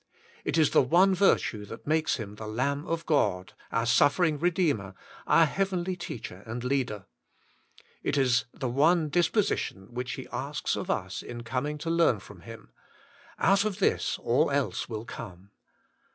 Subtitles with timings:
[0.43, 4.95] ''It is the one virtue that makes Him the Lamb of God, our suffering Redeemer,
[5.27, 7.05] our heavenly Teacher and Leader.
[8.01, 12.19] It is the one dis position which He asks of us in coming to learn
[12.19, 12.71] from Him:
[13.37, 15.51] out of this all else will come.